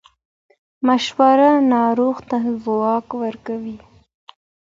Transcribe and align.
مشوره 0.87 1.51
ناروغ 1.73 2.17
ته 2.29 2.37
ځواک 2.63 3.07
ورکوي. 3.21 3.77